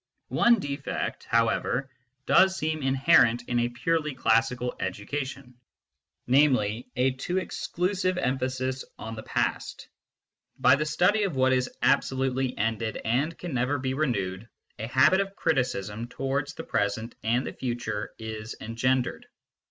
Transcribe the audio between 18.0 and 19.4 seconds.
is engendered.